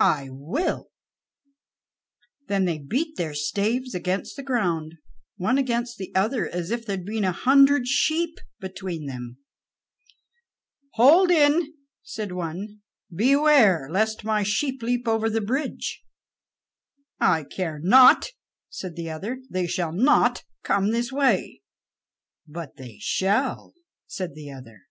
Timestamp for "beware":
13.14-13.86